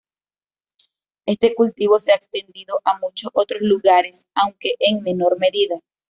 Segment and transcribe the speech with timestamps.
[1.27, 5.79] Este cultivo se ha extendido a muchos otros lugares, aunque en menor medida.